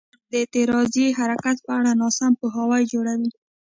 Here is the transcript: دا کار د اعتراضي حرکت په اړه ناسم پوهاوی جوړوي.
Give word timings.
دا 0.03 0.07
کار 0.07 0.29
د 0.31 0.33
اعتراضي 0.41 1.05
حرکت 1.19 1.57
په 1.65 1.71
اړه 1.77 1.91
ناسم 2.01 2.31
پوهاوی 2.39 2.83
جوړوي. 2.91 3.29